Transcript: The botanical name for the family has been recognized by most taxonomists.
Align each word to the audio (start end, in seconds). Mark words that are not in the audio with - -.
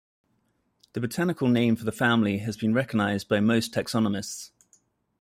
The 0.93 0.99
botanical 0.99 1.47
name 1.47 1.75
for 1.75 1.83
the 1.85 1.91
family 1.91 2.39
has 2.39 2.57
been 2.57 2.73
recognized 2.73 3.29
by 3.29 3.39
most 3.39 3.71
taxonomists. 3.71 4.49